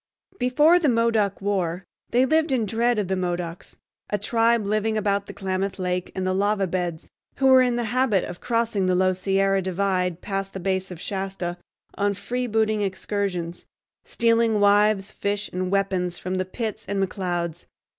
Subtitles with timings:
[0.39, 3.75] Before the Modoc War they lived in dread of the Modocs,
[4.09, 7.83] a tribe living about the Klamath Lake and the Lava Beds, who were in the
[7.83, 11.55] habit of crossing the low Sierra divide past the base of Shasta
[11.93, 13.67] on freebooting excursions,
[14.03, 17.67] stealing wives, fish, and weapons from the Pitts and McClouds.